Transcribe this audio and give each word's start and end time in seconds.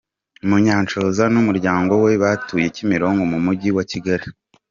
Munyanshoza 0.47 1.23
n’umuryango 1.33 1.93
we 2.03 2.11
batuye 2.23 2.65
Kimironko 2.75 3.23
mu 3.31 3.39
Mujyi 3.45 3.69
wa 3.77 3.83
Kigali. 3.91 4.25